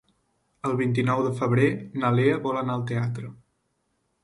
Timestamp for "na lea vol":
2.05-2.59